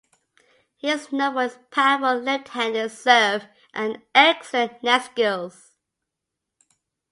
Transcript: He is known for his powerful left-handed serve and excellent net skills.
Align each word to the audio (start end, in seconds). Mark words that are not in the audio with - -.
He 0.77 0.89
is 0.89 1.11
known 1.11 1.35
for 1.35 1.43
his 1.43 1.59
powerful 1.69 2.19
left-handed 2.23 2.89
serve 2.91 3.45
and 3.71 4.01
excellent 4.15 4.81
net 4.81 5.05
skills. 5.05 5.73